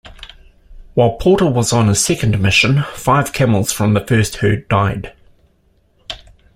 While 0.95 1.17
Porter 1.17 1.45
was 1.45 1.71
on 1.71 1.87
his 1.87 2.03
second 2.03 2.41
mission, 2.41 2.81
five 2.95 3.33
camels 3.33 3.71
from 3.71 3.93
the 3.93 3.99
first 4.03 4.37
herd 4.37 4.67
died. 4.67 5.13